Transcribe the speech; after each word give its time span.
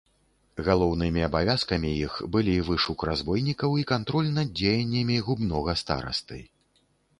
Галоўнымі 0.69 1.21
абавязкамі 1.27 1.91
іх 2.05 2.13
былі 2.37 2.55
вышук 2.71 3.05
разбойнікаў 3.11 3.77
і 3.83 3.87
кантроль 3.93 4.33
над 4.41 4.49
дзеяннямі 4.63 5.21
губнога 5.31 5.79
старасты. 5.85 6.43